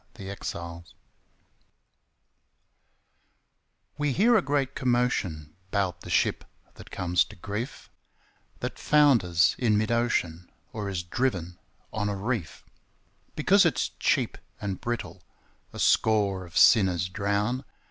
[0.17, 0.83] 0 Autoplay
[3.99, 6.43] We hear a great commotion 'Bout the ship
[6.73, 7.91] that comes to grief,
[8.61, 11.59] That founders in mid ocean, Or is driven
[11.93, 12.63] on a reef;
[13.35, 15.21] Because it's cheap and brittle
[15.71, 17.63] A score of sinners drown.